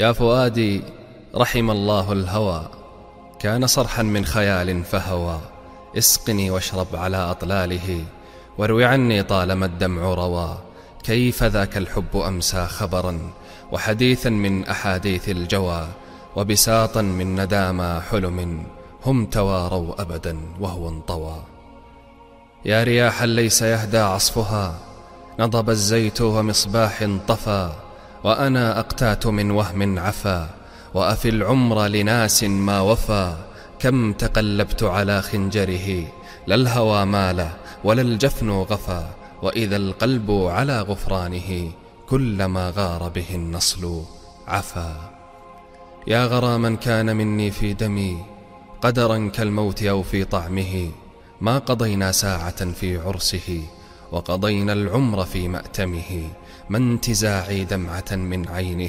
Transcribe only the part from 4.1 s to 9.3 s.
خيال فهوى. اسقني واشرب على أطلاله واروي عني